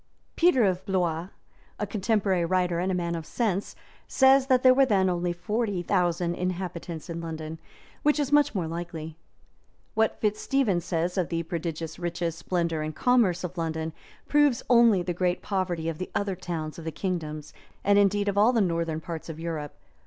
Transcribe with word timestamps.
Peter 0.35 0.63
of 0.63 0.83
Blois, 0.87 1.27
a 1.77 1.85
contemporary 1.85 2.43
writer, 2.43 2.79
and 2.79 2.91
a 2.91 2.95
man 2.95 3.13
of 3.13 3.23
sense, 3.23 3.75
says 4.07 4.47
there 4.47 4.73
were 4.73 4.83
then 4.83 5.11
only 5.11 5.31
forty 5.31 5.83
thousand 5.83 6.33
inhabitants 6.33 7.07
in 7.07 7.21
London, 7.21 7.59
which 8.01 8.19
is 8.19 8.31
much 8.31 8.55
more 8.55 8.65
likely. 8.67 9.09
See 9.09 9.11
epist. 9.11 9.93
151. 9.93 10.01
What 10.09 10.19
Fitz 10.19 10.41
Stephen 10.41 10.81
says 10.81 11.17
of 11.19 11.29
the 11.29 11.43
prodigious 11.43 11.99
riches, 11.99 12.33
splendor, 12.33 12.81
and 12.81 12.95
commerce 12.95 13.43
of 13.43 13.59
London, 13.59 13.93
proves 14.27 14.63
only 14.71 15.03
the 15.03 15.13
great 15.13 15.43
poverty 15.43 15.87
of 15.87 15.99
the 15.99 16.09
other 16.15 16.35
towns 16.35 16.79
of 16.79 16.85
the 16.85 16.91
kingdoms 16.91 17.53
and 17.83 17.99
indeed 17.99 18.27
of 18.27 18.39
all 18.39 18.51
the 18.53 18.59
northern 18.59 19.01
parts 19.01 19.29
of 19.29 19.39
Europe. 19.39 19.75